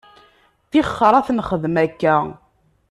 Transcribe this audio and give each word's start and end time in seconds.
Ṭixer 0.71 1.13
ad 1.15 1.25
t-nxedmet 1.27 1.85
akka. 1.85 2.15